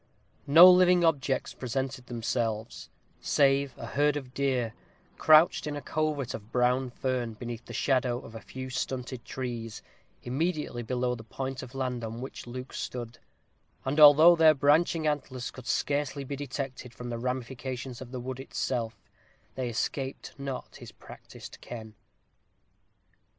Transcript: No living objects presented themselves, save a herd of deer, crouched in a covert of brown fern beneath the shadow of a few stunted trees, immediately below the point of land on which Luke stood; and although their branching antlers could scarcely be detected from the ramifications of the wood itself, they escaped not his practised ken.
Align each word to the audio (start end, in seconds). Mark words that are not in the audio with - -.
No 0.47 0.67
living 0.67 1.03
objects 1.03 1.53
presented 1.53 2.07
themselves, 2.07 2.89
save 3.19 3.77
a 3.77 3.85
herd 3.85 4.17
of 4.17 4.33
deer, 4.33 4.73
crouched 5.19 5.67
in 5.67 5.75
a 5.75 5.81
covert 5.83 6.33
of 6.33 6.51
brown 6.51 6.89
fern 6.89 7.33
beneath 7.33 7.65
the 7.65 7.71
shadow 7.73 8.17
of 8.19 8.33
a 8.33 8.41
few 8.41 8.71
stunted 8.71 9.23
trees, 9.23 9.83
immediately 10.23 10.81
below 10.81 11.13
the 11.13 11.23
point 11.23 11.61
of 11.61 11.75
land 11.75 12.03
on 12.03 12.19
which 12.19 12.47
Luke 12.47 12.73
stood; 12.73 13.19
and 13.85 13.99
although 13.99 14.35
their 14.35 14.55
branching 14.55 15.05
antlers 15.05 15.51
could 15.51 15.67
scarcely 15.67 16.23
be 16.23 16.35
detected 16.35 16.95
from 16.95 17.09
the 17.11 17.19
ramifications 17.19 18.01
of 18.01 18.09
the 18.09 18.19
wood 18.19 18.39
itself, 18.39 18.95
they 19.53 19.69
escaped 19.69 20.33
not 20.35 20.77
his 20.77 20.91
practised 20.91 21.59
ken. 21.61 21.93